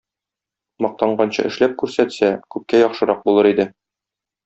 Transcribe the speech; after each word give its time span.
Мактанганчы 0.85 1.45
эшләп 1.51 1.77
күрсәтсә, 1.83 2.33
күпкә 2.57 2.83
яхшырак 2.85 3.25
булыр 3.29 3.53
иде. 3.55 3.71